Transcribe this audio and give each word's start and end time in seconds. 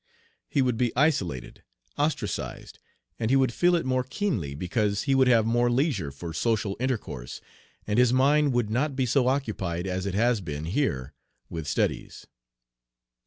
He 0.49 0.63
would 0.63 0.77
be 0.77 0.91
isolated 0.95 1.61
ostracized 1.95 2.79
and 3.19 3.29
he 3.29 3.35
would 3.35 3.53
feel 3.53 3.75
it 3.75 3.85
more 3.85 4.03
keenly, 4.03 4.55
because 4.55 5.03
he 5.03 5.13
would 5.13 5.27
have 5.27 5.45
more 5.45 5.69
leisure 5.69 6.09
for 6.11 6.33
social 6.33 6.75
intercourse, 6.79 7.39
and 7.85 7.99
his 7.99 8.11
mind 8.11 8.51
would 8.53 8.71
not 8.71 8.95
be 8.95 9.05
so 9.05 9.27
occupied 9.27 9.85
as 9.85 10.07
it 10.07 10.15
has 10.15 10.41
been 10.41 10.65
here 10.65 11.13
with 11.51 11.67
studies. 11.67 12.25